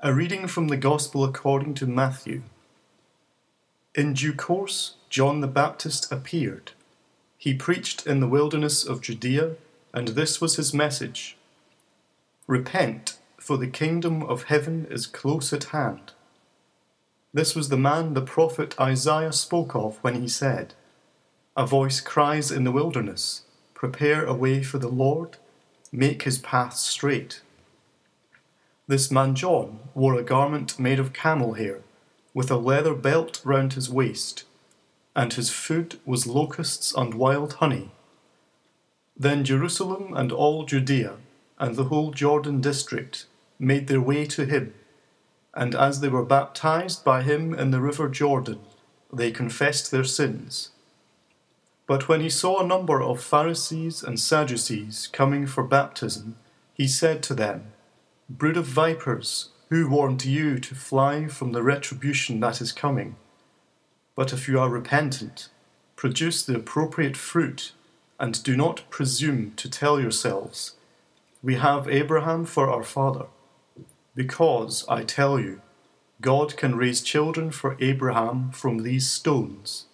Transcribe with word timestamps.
A 0.00 0.14
reading 0.14 0.46
from 0.46 0.68
the 0.68 0.76
Gospel 0.76 1.24
according 1.24 1.74
to 1.74 1.86
Matthew. 1.88 2.42
In 3.96 4.14
due 4.14 4.32
course, 4.32 4.94
John 5.10 5.40
the 5.40 5.48
Baptist 5.48 6.12
appeared. 6.12 6.70
He 7.36 7.52
preached 7.52 8.06
in 8.06 8.20
the 8.20 8.28
wilderness 8.28 8.84
of 8.84 9.00
Judea, 9.00 9.56
and 9.92 10.08
this 10.08 10.40
was 10.40 10.54
his 10.54 10.72
message 10.72 11.36
Repent, 12.46 13.18
for 13.38 13.56
the 13.56 13.66
kingdom 13.66 14.22
of 14.22 14.44
heaven 14.44 14.86
is 14.88 15.08
close 15.08 15.52
at 15.52 15.64
hand. 15.74 16.12
This 17.34 17.56
was 17.56 17.68
the 17.68 17.76
man 17.76 18.14
the 18.14 18.20
prophet 18.20 18.78
Isaiah 18.80 19.32
spoke 19.32 19.74
of 19.74 19.98
when 20.02 20.22
he 20.22 20.28
said, 20.28 20.74
A 21.56 21.66
voice 21.66 22.00
cries 22.00 22.52
in 22.52 22.62
the 22.62 22.70
wilderness, 22.70 23.42
Prepare 23.74 24.24
a 24.24 24.32
way 24.32 24.62
for 24.62 24.78
the 24.78 24.86
Lord, 24.86 25.38
make 25.90 26.22
his 26.22 26.38
path 26.38 26.74
straight. 26.74 27.40
This 28.88 29.10
man 29.10 29.34
John 29.34 29.80
wore 29.94 30.14
a 30.14 30.22
garment 30.22 30.78
made 30.78 30.98
of 30.98 31.12
camel 31.12 31.52
hair, 31.52 31.82
with 32.32 32.50
a 32.50 32.56
leather 32.56 32.94
belt 32.94 33.42
round 33.44 33.74
his 33.74 33.90
waist, 33.90 34.44
and 35.14 35.30
his 35.34 35.50
food 35.50 36.00
was 36.06 36.26
locusts 36.26 36.94
and 36.94 37.12
wild 37.12 37.54
honey. 37.54 37.90
Then 39.14 39.44
Jerusalem 39.44 40.14
and 40.16 40.32
all 40.32 40.64
Judea 40.64 41.16
and 41.58 41.76
the 41.76 41.84
whole 41.84 42.12
Jordan 42.12 42.62
district 42.62 43.26
made 43.58 43.88
their 43.88 44.00
way 44.00 44.24
to 44.24 44.46
him, 44.46 44.72
and 45.52 45.74
as 45.74 46.00
they 46.00 46.08
were 46.08 46.24
baptized 46.24 47.04
by 47.04 47.22
him 47.22 47.52
in 47.52 47.70
the 47.70 47.82
river 47.82 48.08
Jordan, 48.08 48.60
they 49.12 49.30
confessed 49.30 49.90
their 49.90 50.04
sins. 50.04 50.70
But 51.86 52.08
when 52.08 52.22
he 52.22 52.30
saw 52.30 52.62
a 52.62 52.66
number 52.66 53.02
of 53.02 53.22
Pharisees 53.22 54.02
and 54.02 54.18
Sadducees 54.18 55.10
coming 55.12 55.46
for 55.46 55.62
baptism, 55.62 56.36
he 56.72 56.86
said 56.86 57.22
to 57.24 57.34
them, 57.34 57.72
Brood 58.30 58.58
of 58.58 58.66
vipers, 58.66 59.48
who 59.70 59.88
warned 59.88 60.26
you 60.26 60.58
to 60.58 60.74
fly 60.74 61.28
from 61.28 61.52
the 61.52 61.62
retribution 61.62 62.40
that 62.40 62.60
is 62.60 62.72
coming? 62.72 63.16
But 64.14 64.34
if 64.34 64.46
you 64.46 64.60
are 64.60 64.68
repentant, 64.68 65.48
produce 65.96 66.44
the 66.44 66.56
appropriate 66.56 67.16
fruit, 67.16 67.72
and 68.20 68.42
do 68.42 68.54
not 68.54 68.82
presume 68.90 69.54
to 69.56 69.70
tell 69.70 69.98
yourselves, 69.98 70.74
We 71.42 71.54
have 71.54 71.88
Abraham 71.88 72.44
for 72.44 72.68
our 72.68 72.82
father. 72.82 73.28
Because, 74.14 74.84
I 74.90 75.04
tell 75.04 75.40
you, 75.40 75.62
God 76.20 76.58
can 76.58 76.76
raise 76.76 77.00
children 77.00 77.50
for 77.50 77.78
Abraham 77.80 78.50
from 78.50 78.82
these 78.82 79.08
stones. 79.08 79.86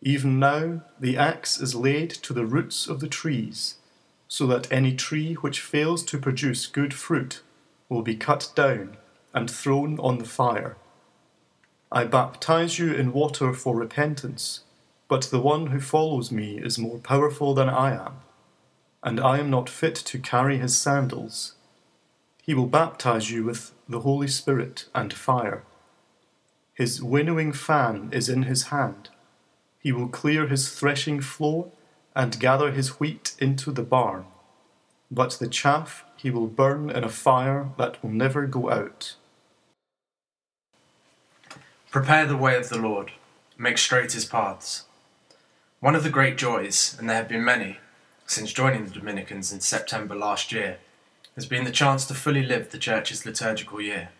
Even 0.00 0.38
now, 0.38 0.84
the 0.98 1.18
axe 1.18 1.60
is 1.60 1.74
laid 1.74 2.08
to 2.10 2.32
the 2.32 2.46
roots 2.46 2.88
of 2.88 3.00
the 3.00 3.08
trees 3.08 3.76
so 4.32 4.46
that 4.46 4.72
any 4.72 4.94
tree 4.94 5.34
which 5.34 5.60
fails 5.60 6.02
to 6.02 6.16
produce 6.16 6.66
good 6.66 6.94
fruit 6.94 7.42
will 7.90 8.00
be 8.00 8.16
cut 8.16 8.50
down 8.54 8.96
and 9.34 9.50
thrown 9.50 10.00
on 10.00 10.16
the 10.16 10.24
fire. 10.24 10.74
I 11.92 12.04
baptize 12.04 12.78
you 12.78 12.94
in 12.94 13.12
water 13.12 13.52
for 13.52 13.76
repentance, 13.76 14.60
but 15.06 15.24
the 15.24 15.38
one 15.38 15.66
who 15.66 15.80
follows 15.80 16.32
me 16.32 16.56
is 16.56 16.78
more 16.78 16.96
powerful 16.96 17.52
than 17.52 17.68
I 17.68 17.92
am, 17.92 18.22
and 19.02 19.20
I 19.20 19.38
am 19.38 19.50
not 19.50 19.68
fit 19.68 19.96
to 19.96 20.18
carry 20.18 20.56
his 20.56 20.78
sandals. 20.78 21.56
He 22.42 22.54
will 22.54 22.68
baptize 22.80 23.30
you 23.30 23.44
with 23.44 23.72
the 23.86 24.00
Holy 24.00 24.28
Spirit 24.28 24.86
and 24.94 25.12
fire. 25.12 25.62
His 26.72 27.02
winnowing 27.02 27.52
fan 27.52 28.08
is 28.12 28.30
in 28.30 28.44
his 28.44 28.68
hand. 28.68 29.10
He 29.78 29.92
will 29.92 30.08
clear 30.08 30.46
his 30.46 30.70
threshing 30.70 31.20
floor 31.20 31.70
and 32.14 32.40
gather 32.40 32.70
his 32.70 33.00
wheat 33.00 33.34
into 33.38 33.70
the 33.70 33.82
barn, 33.82 34.26
but 35.10 35.32
the 35.32 35.48
chaff 35.48 36.04
he 36.16 36.30
will 36.30 36.46
burn 36.46 36.90
in 36.90 37.04
a 37.04 37.08
fire 37.08 37.70
that 37.78 38.02
will 38.02 38.10
never 38.10 38.46
go 38.46 38.70
out. 38.70 39.14
Prepare 41.90 42.26
the 42.26 42.36
way 42.36 42.56
of 42.56 42.68
the 42.68 42.78
Lord, 42.78 43.12
make 43.58 43.78
straight 43.78 44.12
his 44.12 44.24
paths. 44.24 44.84
One 45.80 45.94
of 45.94 46.04
the 46.04 46.10
great 46.10 46.38
joys, 46.38 46.96
and 46.98 47.08
there 47.08 47.16
have 47.16 47.28
been 47.28 47.44
many, 47.44 47.78
since 48.26 48.52
joining 48.52 48.84
the 48.84 48.92
Dominicans 48.92 49.52
in 49.52 49.60
September 49.60 50.14
last 50.14 50.52
year, 50.52 50.78
has 51.34 51.44
been 51.46 51.64
the 51.64 51.70
chance 51.70 52.06
to 52.06 52.14
fully 52.14 52.42
live 52.42 52.70
the 52.70 52.78
Church's 52.78 53.26
liturgical 53.26 53.80
year. 53.80 54.10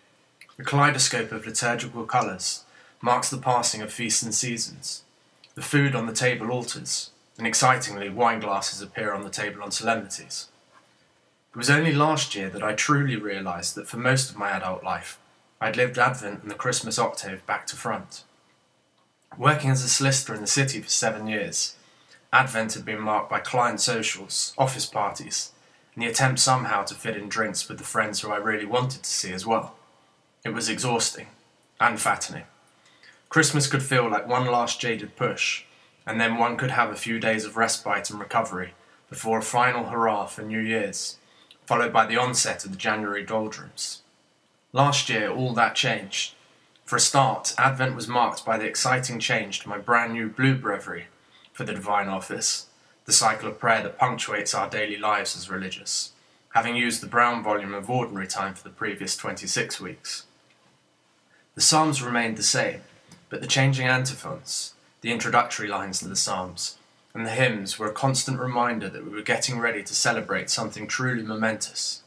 The 0.56 0.64
kaleidoscope 0.64 1.32
of 1.32 1.47
liturgical 1.47 2.04
colours 2.04 2.64
marks 3.00 3.31
the 3.31 3.38
passing 3.38 3.81
of 3.81 3.92
feasts 3.92 4.22
and 4.22 4.34
seasons. 4.34 5.02
The 5.54 5.62
food 5.62 5.94
on 5.94 6.06
the 6.06 6.12
table 6.12 6.50
alters, 6.50 7.10
and 7.42 7.48
excitingly, 7.48 8.08
wine 8.08 8.38
glasses 8.38 8.80
appear 8.80 9.12
on 9.12 9.25
the 9.25 9.28
table 9.28 9.64
on 9.64 9.72
solemnities. 9.72 10.47
It 11.53 11.58
was 11.58 11.69
only 11.69 11.92
last 11.92 12.36
year 12.36 12.48
that 12.48 12.62
I 12.62 12.72
truly 12.72 13.16
realised 13.16 13.75
that 13.75 13.88
for 13.88 13.97
most 13.97 14.30
of 14.30 14.36
my 14.36 14.50
adult 14.50 14.84
life, 14.84 15.19
I'd 15.60 15.76
lived 15.76 15.98
Advent 15.98 16.42
and 16.42 16.48
the 16.52 16.54
Christmas 16.54 17.00
octave 17.00 17.44
back 17.44 17.66
to 17.66 17.75
front. 17.75 18.22
Working 19.36 19.70
as 19.70 19.82
a 19.82 19.88
solicitor 19.88 20.36
in 20.36 20.41
the 20.41 20.47
city 20.47 20.81
for 20.81 20.88
seven 20.88 21.26
years, 21.26 21.75
Advent 22.32 22.75
had 22.75 22.84
been 22.84 23.00
marked 23.00 23.28
by 23.28 23.41
client 23.41 23.81
socials, 23.81 24.54
office 24.56 24.86
parties, 24.86 25.50
and 25.97 26.04
the 26.04 26.08
attempt 26.08 26.38
somehow 26.38 26.84
to 26.84 26.94
fit 26.94 27.16
in 27.16 27.28
drinks 27.28 27.69
with 27.69 27.78
the 27.78 27.82
friends 27.82 28.20
who 28.20 28.31
I 28.31 28.36
really 28.36 28.66
wanted 28.66 29.02
to 29.02 29.10
see 29.10 29.32
as 29.32 29.44
well. 29.44 29.75
It 30.44 30.50
was 30.50 30.69
exhausting 30.69 31.26
and 31.81 31.98
fattening. 31.98 32.44
Christmas 33.28 33.66
could 33.66 33.82
feel 33.82 34.08
like 34.08 34.28
one 34.28 34.47
last 34.47 34.81
jaded 34.81 35.16
push, 35.16 35.64
and 36.06 36.20
then 36.20 36.36
one 36.36 36.56
could 36.56 36.70
have 36.70 36.90
a 36.90 36.96
few 36.96 37.18
days 37.18 37.44
of 37.44 37.56
respite 37.56 38.10
and 38.10 38.18
recovery 38.18 38.74
before 39.08 39.38
a 39.38 39.42
final 39.42 39.84
hurrah 39.84 40.26
for 40.26 40.42
New 40.42 40.60
Year's, 40.60 41.16
followed 41.66 41.92
by 41.92 42.06
the 42.06 42.16
onset 42.16 42.64
of 42.64 42.70
the 42.70 42.76
January 42.76 43.24
doldrums. 43.24 44.02
Last 44.72 45.08
year, 45.08 45.30
all 45.30 45.52
that 45.54 45.74
changed. 45.74 46.34
For 46.84 46.96
a 46.96 47.00
start, 47.00 47.54
Advent 47.58 47.94
was 47.94 48.08
marked 48.08 48.44
by 48.44 48.58
the 48.58 48.64
exciting 48.64 49.18
change 49.18 49.60
to 49.60 49.68
my 49.68 49.78
brand 49.78 50.14
new 50.14 50.28
Blue 50.28 50.54
Breviary 50.54 51.04
for 51.52 51.64
the 51.64 51.74
Divine 51.74 52.08
Office, 52.08 52.66
the 53.04 53.12
cycle 53.12 53.48
of 53.48 53.58
prayer 53.58 53.82
that 53.82 53.98
punctuates 53.98 54.54
our 54.54 54.69
daily 54.69 54.96
lives 54.96 55.36
as 55.36 55.50
religious, 55.50 56.12
having 56.54 56.76
used 56.76 57.02
the 57.02 57.06
brown 57.06 57.42
volume 57.42 57.74
of 57.74 57.90
Ordinary 57.90 58.26
Time 58.26 58.54
for 58.54 58.62
the 58.62 58.74
previous 58.74 59.16
26 59.16 59.80
weeks. 59.80 60.24
The 61.54 61.60
Psalms 61.60 62.02
remained 62.02 62.38
the 62.38 62.42
same, 62.42 62.80
but 63.28 63.40
the 63.40 63.46
changing 63.46 63.86
antiphons, 63.86 64.72
the 65.02 65.12
introductory 65.12 65.68
lines 65.68 65.98
to 65.98 66.08
the 66.08 66.16
Psalms, 66.16 66.78
and 67.12 67.26
the 67.26 67.30
hymns 67.30 67.78
were 67.78 67.88
a 67.88 67.92
constant 67.92 68.40
reminder 68.40 68.88
that 68.88 69.04
we 69.04 69.10
were 69.10 69.22
getting 69.22 69.58
ready 69.58 69.82
to 69.82 69.94
celebrate 69.94 70.48
something 70.48 70.86
truly 70.86 71.22
momentous 71.22 72.02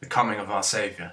the 0.00 0.06
coming 0.06 0.40
of 0.40 0.50
our 0.50 0.64
Saviour. 0.64 1.12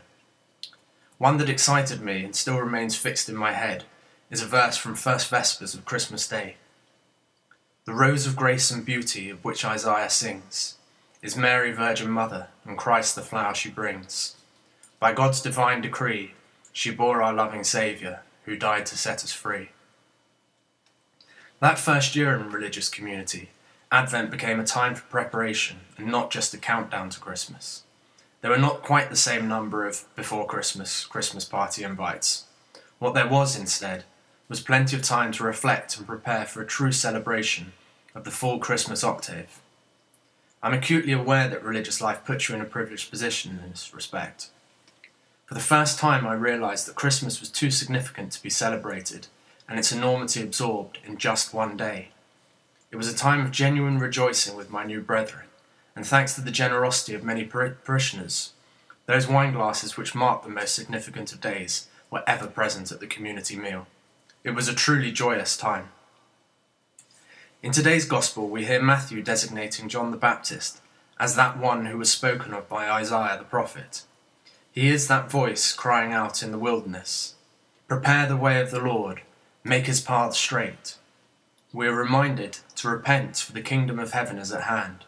One 1.19 1.38
that 1.38 1.50
excited 1.50 2.01
me 2.01 2.23
and 2.23 2.35
still 2.35 2.57
remains 2.57 2.95
fixed 2.95 3.29
in 3.29 3.35
my 3.35 3.53
head 3.53 3.84
is 4.31 4.41
a 4.41 4.47
verse 4.47 4.78
from 4.78 4.95
First 4.95 5.29
Vespers 5.29 5.75
of 5.75 5.85
Christmas 5.85 6.28
Day. 6.28 6.56
The 7.85 7.94
rose 7.94 8.25
of 8.25 8.35
grace 8.35 8.72
and 8.72 8.84
beauty 8.84 9.29
of 9.29 9.46
which 9.46 9.63
Isaiah 9.63 10.09
sings 10.09 10.78
is 11.22 11.35
Mary 11.35 11.72
Virgin 11.72 12.09
Mother 12.09 12.47
and 12.66 12.79
Christ 12.79 13.16
the 13.16 13.22
flower 13.22 13.53
she 13.53 13.69
brings. 13.69 14.35
By 15.00 15.13
God's 15.13 15.41
divine 15.41 15.81
decree, 15.81 16.34
she 16.72 16.90
bore 16.90 17.22
our 17.22 17.34
loving 17.34 17.63
Saviour, 17.63 18.22
who 18.46 18.56
died 18.56 18.88
to 18.88 18.97
set 18.97 19.23
us 19.23 19.31
free. 19.31 19.69
That 21.59 21.78
first 21.78 22.16
year 22.16 22.34
in 22.36 22.52
religious 22.52 22.88
community, 22.88 23.50
Advent 23.92 24.31
became 24.31 24.62
a 24.62 24.66
time 24.66 24.96
for 24.96 25.03
preparation 25.08 25.80
and 25.97 26.08
not 26.08 26.31
just 26.31 26.53
a 26.53 26.58
countdown 26.58 27.09
to 27.09 27.20
Christmas. 27.20 27.84
There 28.42 28.52
were 28.52 28.58
not 28.58 28.81
quite 28.81 29.09
the 29.09 29.18
same 29.18 29.50
number 29.50 29.86
of 29.86 30.06
before 30.16 30.46
Christmas 30.46 31.06
Christmas 31.06 31.44
party 31.44 31.84
invites. 31.84 32.46
What 33.00 33.14
there 33.14 33.28
was 33.28 33.58
instead 33.58 34.06
was 34.47 34.62
plenty 34.62 34.96
of 34.96 35.02
time 35.02 35.34
to 35.34 35.44
reflect 35.44 35.97
and 35.97 36.08
prepare 36.08 36.46
for 36.46 36.62
a 36.62 36.68
true 36.68 36.94
celebration 36.94 37.74
of 38.16 38.24
the 38.24 38.31
full 38.31 38.59
Christmas 38.59 39.03
octave. 39.03 39.59
I'm 40.64 40.74
acutely 40.74 41.12
aware 41.12 41.50
that 41.50 41.64
religious 41.64 42.00
life 42.00 42.24
puts 42.24 42.47
you 42.47 42.56
in 42.56 42.62
a 42.62 42.66
privileged 42.66 43.09
position 43.09 43.59
in 43.64 43.72
this 43.72 43.94
respect. 43.94 44.50
For 45.46 45.55
the 45.55 45.59
first 45.59 46.00
time, 46.00 46.26
I 46.26 46.34
realised 46.34 46.88
that 46.88 46.96
Christmas 46.96 47.41
was 47.41 47.50
too 47.50 47.72
significant 47.72 48.32
to 48.34 48.44
be 48.44 48.50
celebrated 48.50 49.28
and 49.69 49.77
its 49.77 49.91
enormity 49.91 50.41
absorbed 50.41 50.97
in 51.05 51.17
just 51.17 51.53
one 51.53 51.77
day. 51.77 52.09
It 52.91 52.95
was 52.95 53.07
a 53.07 53.16
time 53.16 53.41
of 53.41 53.51
genuine 53.51 53.99
rejoicing 53.99 54.57
with 54.57 54.71
my 54.71 54.83
new 54.83 54.99
brethren, 54.99 55.45
and 55.95 56.05
thanks 56.05 56.33
to 56.33 56.41
the 56.41 56.51
generosity 56.51 57.13
of 57.13 57.23
many 57.23 57.45
par- 57.45 57.77
parishioners, 57.85 58.53
those 59.05 59.27
wine 59.27 59.53
glasses 59.53 59.95
which 59.95 60.16
marked 60.16 60.43
the 60.43 60.49
most 60.49 60.73
significant 60.73 61.31
of 61.31 61.39
days 61.39 61.87
were 62.09 62.23
ever 62.25 62.47
present 62.47 62.91
at 62.91 62.99
the 62.99 63.07
community 63.07 63.55
meal. 63.55 63.85
It 64.43 64.51
was 64.51 64.67
a 64.67 64.73
truly 64.73 65.11
joyous 65.11 65.55
time. 65.55 65.89
In 67.61 67.71
today's 67.71 68.05
Gospel, 68.05 68.49
we 68.49 68.66
hear 68.66 68.81
Matthew 68.81 69.21
designating 69.21 69.89
John 69.89 70.11
the 70.11 70.17
Baptist 70.17 70.79
as 71.19 71.35
that 71.35 71.59
one 71.59 71.85
who 71.85 71.97
was 71.97 72.11
spoken 72.11 72.53
of 72.53 72.69
by 72.69 72.89
Isaiah 72.89 73.37
the 73.37 73.43
prophet. 73.43 74.03
He 74.71 74.87
is 74.87 75.07
that 75.07 75.29
voice 75.29 75.73
crying 75.73 76.13
out 76.13 76.41
in 76.41 76.51
the 76.51 76.57
wilderness 76.57 77.35
Prepare 77.87 78.27
the 78.27 78.37
way 78.37 78.61
of 78.61 78.71
the 78.71 78.79
Lord, 78.79 79.21
make 79.64 79.85
his 79.85 80.02
path 80.02 80.35
straight. 80.35 80.96
We 81.73 81.88
are 81.88 81.94
reminded 81.94 82.59
to 82.78 82.90
repent, 82.90 83.38
for 83.38 83.52
the 83.52 83.61
kingdom 83.61 84.00
of 84.00 84.14
heaven 84.14 84.38
is 84.38 84.52
at 84.52 84.64
hand, 84.64 85.06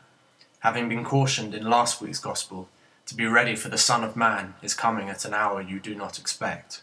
having 0.59 0.89
been 0.89 1.03
cautioned 1.03 1.55
in 1.55 1.69
last 1.69 2.01
week's 2.01 2.19
Gospel 2.19 2.69
to 3.07 3.15
be 3.15 3.25
ready 3.25 3.55
for 3.55 3.69
the 3.69 3.77
Son 3.77 4.03
of 4.03 4.15
Man 4.15 4.53
is 4.61 4.73
coming 4.73 5.09
at 5.09 5.25
an 5.25 5.33
hour 5.33 5.61
you 5.61 5.79
do 5.79 5.95
not 5.95 6.19
expect. 6.19 6.81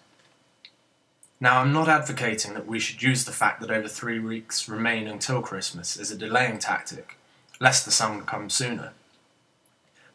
Now, 1.41 1.61
I'm 1.61 1.73
not 1.73 1.89
advocating 1.89 2.55
that 2.55 2.67
we 2.67 2.81
should 2.81 3.03
use 3.03 3.25
the 3.25 3.33
fact 3.33 3.61
that 3.61 3.71
over 3.71 3.87
three 3.87 4.19
weeks 4.19 4.69
remain 4.69 5.07
until 5.07 5.41
Christmas 5.41 5.97
as 5.97 6.11
a 6.11 6.19
delaying 6.19 6.59
tactic, 6.59 7.17
lest 7.61 7.85
the 7.85 7.93
Son 7.93 8.23
come 8.23 8.51
sooner. 8.51 8.93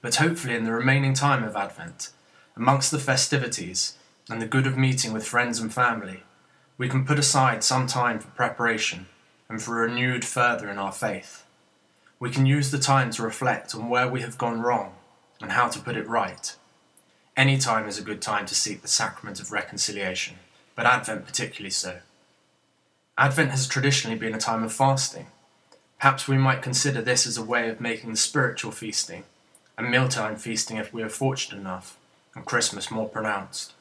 But 0.02 0.16
hopefully, 0.16 0.56
in 0.56 0.66
the 0.66 0.74
remaining 0.74 1.14
time 1.14 1.46
of 1.46 1.56
Advent, 1.56 2.10
amongst 2.58 2.92
the 2.92 3.00
festivities 3.00 3.98
and 4.30 4.42
the 4.42 4.48
good 4.48 4.68
of 4.68 4.78
meeting 4.78 5.14
with 5.14 5.26
friends 5.26 5.60
and 5.60 5.74
family, 5.74 6.24
we 6.84 6.90
can 6.90 7.06
put 7.06 7.18
aside 7.18 7.64
some 7.64 7.88
time 7.88 8.20
for 8.20 8.28
preparation 8.32 9.06
and 9.48 9.62
for 9.62 9.76
renewed 9.76 10.26
further 10.26 10.70
in 10.70 10.78
our 10.78 10.92
faith. 10.92 11.46
We 12.20 12.30
can 12.30 12.46
use 12.46 12.72
the 12.72 12.78
time 12.78 13.10
to 13.12 13.24
reflect 13.24 13.74
on 13.74 13.88
where 13.88 14.10
we 14.10 14.20
have 14.20 14.38
gone 14.38 14.60
wrong 14.60 14.92
and 15.40 15.54
how 15.54 15.70
to 15.70 15.80
put 15.80 15.96
it 15.96 16.06
right. 16.10 16.54
Any 17.38 17.58
time 17.58 17.88
is 17.88 17.98
a 17.98 18.04
good 18.04 18.22
time 18.22 18.46
to 18.48 18.54
seek 18.54 18.82
the 18.82 18.90
sacrament 18.90 19.40
of 19.40 19.54
reconciliation 19.54 20.36
but 20.76 20.86
Advent 20.86 21.26
particularly 21.26 21.70
so. 21.70 22.00
Advent 23.18 23.52
has 23.52 23.66
traditionally 23.66 24.18
been 24.18 24.36
a 24.36 24.40
time 24.40 24.62
of 24.62 24.74
fasting. 24.74 25.28
Perhaps 26.02 26.28
we 26.28 26.38
might 26.38 26.62
consider 26.62 27.02
this 27.02 27.26
as 27.26 27.38
a 27.38 27.44
way 27.44 27.70
of 27.70 27.80
making 27.80 28.10
the 28.12 28.18
spiritual 28.18 28.74
feasting, 28.74 29.24
and 29.78 29.90
mealtime 29.90 30.36
feasting 30.36 30.76
if 30.76 30.92
we 30.92 31.02
are 31.02 31.08
fortunate 31.08 31.62
enough, 31.62 31.98
and 32.36 32.44
Christmas 32.44 32.92
more 32.92 33.08
pronounced. 33.08 33.72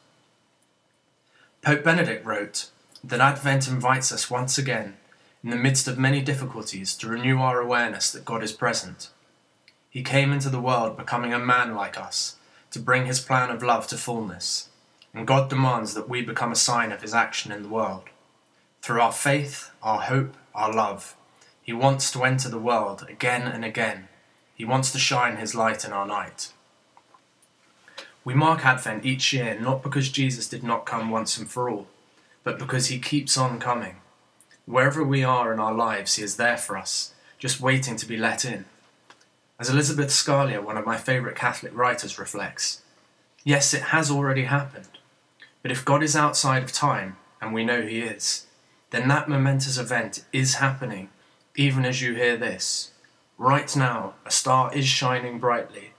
Pope 1.63 1.83
Benedict 1.83 2.25
wrote 2.25 2.71
that 3.05 3.21
Advent 3.21 3.69
invites 3.69 4.13
us 4.13 4.31
once 4.31 4.59
again, 4.59 4.97
in 5.43 5.51
the 5.51 5.57
midst 5.57 5.89
of 5.89 5.99
many 5.99 6.21
difficulties, 6.21 6.97
to 6.97 7.09
renew 7.09 7.39
our 7.39 7.61
awareness 7.61 8.11
that 8.13 8.25
God 8.25 8.43
is 8.43 8.53
present. 8.53 9.11
He 9.91 10.03
came 10.03 10.33
into 10.33 10.49
the 10.49 10.61
world 10.61 10.97
becoming 10.97 11.35
a 11.35 11.39
man 11.39 11.75
like 11.75 11.99
us, 11.99 12.37
to 12.71 12.79
bring 12.79 13.07
his 13.07 13.21
plan 13.21 13.51
of 13.51 13.63
love 13.63 13.87
to 13.89 13.97
fullness 13.97 14.69
and 15.15 15.27
God 15.27 15.51
demands 15.51 15.95
that 15.95 16.09
we 16.09 16.23
become 16.23 16.53
a 16.53 16.57
sign 16.57 16.91
of 16.93 17.03
His 17.03 17.15
action 17.15 17.53
in 17.53 17.63
the 17.63 17.69
world. 17.69 18.05
Through 18.81 19.01
our 19.01 19.13
faith, 19.13 19.71
our 19.83 20.01
hope, 20.01 20.35
our 20.55 20.73
love, 20.73 21.15
He 21.63 21.73
wants 21.73 22.11
to 22.13 22.25
enter 22.25 22.49
the 22.49 22.59
world 22.59 23.05
again 23.09 23.43
and 23.43 23.65
again. 23.65 24.09
He 24.55 24.65
wants 24.65 24.91
to 24.93 24.99
shine 24.99 25.37
His 25.37 25.55
light 25.55 25.85
in 25.85 25.93
our 25.93 26.07
night. 26.07 26.53
We 28.25 28.35
mark 28.35 28.65
Advent 28.65 29.05
each 29.05 29.33
year 29.33 29.59
not 29.61 29.83
because 29.83 30.09
Jesus 30.09 30.49
did 30.49 30.63
not 30.63 30.87
come 30.87 31.11
once 31.11 31.37
and 31.37 31.51
for 31.51 31.69
all, 31.69 31.89
but 32.45 32.59
because 32.59 32.87
He 32.87 32.99
keeps 32.99 33.37
on 33.37 33.59
coming. 33.59 33.97
Wherever 34.67 35.03
we 35.03 35.25
are 35.25 35.53
in 35.53 35.59
our 35.59 35.75
lives, 35.75 36.15
He 36.15 36.23
is 36.23 36.37
there 36.37 36.57
for 36.57 36.77
us, 36.77 37.15
just 37.39 37.61
waiting 37.61 37.97
to 37.97 38.07
be 38.07 38.17
let 38.17 38.45
in. 38.45 38.65
As 39.59 39.71
Elizabeth 39.71 40.09
Scalia, 40.09 40.63
one 40.63 40.77
of 40.77 40.87
my 40.87 40.97
favourite 40.97 41.37
Catholic 41.37 41.77
writers, 41.77 42.19
reflects, 42.19 42.83
yes, 43.45 43.75
it 43.75 43.83
has 43.83 44.11
already 44.11 44.45
happened. 44.45 44.99
But 45.63 45.71
if 45.71 45.85
God 45.85 46.03
is 46.03 46.17
outside 46.17 46.63
of 46.63 46.73
time, 46.73 47.17
and 47.41 47.53
we 47.53 47.65
know 47.65 47.83
He 47.83 48.01
is, 48.01 48.47
then 48.91 49.09
that 49.09 49.29
momentous 49.29 49.79
event 49.79 50.25
is 50.33 50.55
happening, 50.55 51.09
even 51.57 51.85
as 51.85 52.03
you 52.03 52.15
hear 52.15 52.37
this. 52.37 52.91
Right 53.39 53.75
now, 53.75 54.15
a 54.27 54.31
star 54.31 54.73
is 54.75 54.87
shining 54.87 55.39
brightly. 55.39 55.93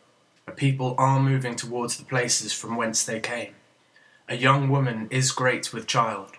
A 0.48 0.52
people 0.52 0.96
are 0.98 1.20
moving 1.20 1.56
towards 1.56 1.98
the 1.98 2.06
places 2.06 2.54
from 2.54 2.76
whence 2.76 3.04
they 3.04 3.20
came. 3.20 3.54
A 4.34 4.36
young 4.36 4.68
woman 4.68 5.10
is 5.12 5.32
great 5.32 5.72
with 5.72 5.86
child. 5.86 6.32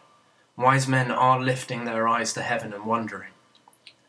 Wise 0.56 0.88
men 0.88 1.12
are 1.12 1.40
lifting 1.40 1.84
their 1.84 2.08
eyes 2.08 2.32
to 2.32 2.42
heaven 2.42 2.72
and 2.72 2.86
wondering. 2.86 3.30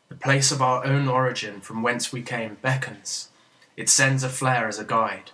The 0.08 0.16
place 0.16 0.50
of 0.50 0.60
our 0.60 0.84
own 0.84 1.06
origin 1.06 1.60
from 1.60 1.84
whence 1.84 2.12
we 2.12 2.20
came 2.22 2.56
beckons. 2.60 3.28
It 3.76 3.88
sends 3.88 4.24
a 4.24 4.28
flare 4.28 4.66
as 4.66 4.80
a 4.80 4.84
guide 4.84 5.30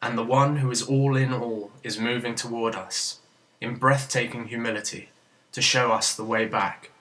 and 0.00 0.16
the 0.16 0.22
one 0.22 0.58
who 0.58 0.70
is 0.70 0.82
all 0.82 1.16
in 1.16 1.32
all 1.32 1.72
is 1.82 1.98
moving 1.98 2.36
toward 2.36 2.76
us 2.76 3.18
in 3.60 3.74
breathtaking 3.74 4.46
humility 4.46 5.08
to 5.50 5.60
show 5.60 5.90
us 5.90 6.14
the 6.14 6.22
way 6.22 6.46
back. 6.46 6.92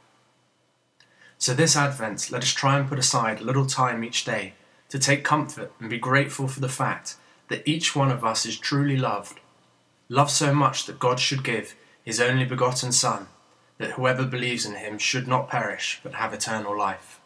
So, 1.38 1.54
this 1.54 1.76
Advent, 1.76 2.32
let 2.32 2.42
us 2.42 2.52
try 2.52 2.80
and 2.80 2.90
put 2.90 2.98
aside 2.98 3.42
a 3.42 3.46
little 3.46 3.68
time 3.68 4.04
each 4.04 4.26
day 4.26 4.54
to 4.90 4.98
take 4.98 5.24
comfort 5.24 5.72
and 5.80 5.88
be 5.88 6.00
grateful 6.00 6.48
for 6.48 6.62
the 6.62 6.68
fact 6.68 7.16
that 7.50 7.68
each 7.68 7.96
one 7.96 8.10
of 8.10 8.26
us 8.26 8.44
is 8.48 8.58
truly 8.58 8.98
loved, 8.98 9.40
loved 10.10 10.32
so 10.32 10.54
much 10.54 10.86
that 10.86 11.00
God 11.00 11.20
should 11.20 11.44
give 11.44 11.76
his 12.04 12.20
only 12.20 12.44
begotten 12.44 12.92
Son, 12.92 13.28
that 13.78 13.92
whoever 13.92 14.26
believes 14.26 14.66
in 14.66 14.76
him 14.76 14.98
should 14.98 15.28
not 15.28 15.48
perish 15.48 16.00
but 16.04 16.16
have 16.16 16.34
eternal 16.34 16.76
life. 16.78 17.19